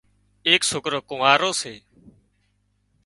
ايڪ 0.47 0.61
سوڪرو 0.69 0.99
ڪونئارو 1.09 1.51
سي 1.61 1.73